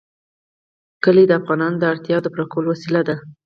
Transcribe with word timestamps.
کلي 1.03 1.23
د 1.27 1.31
افغانانو 1.39 1.79
د 1.79 1.83
اړتیاوو 1.91 2.23
د 2.23 2.27
پوره 2.33 2.45
کولو 2.51 2.67
وسیله 2.73 3.01
ده. 3.07 3.15